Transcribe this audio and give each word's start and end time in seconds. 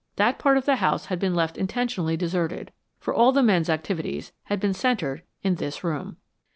That 0.15 0.39
part 0.39 0.57
of 0.57 0.65
the 0.65 0.77
house 0.77 1.05
had 1.05 1.19
been 1.19 1.35
left 1.35 1.59
intentionally 1.59 2.17
deserted, 2.17 2.71
for 2.99 3.13
all 3.13 3.31
the 3.31 3.43
men's 3.43 3.69
activities 3.69 4.31
had 4.45 4.59
been 4.59 4.73
centered 4.73 5.21
in 5.43 5.53
this 5.57 5.83
room. 5.83 6.17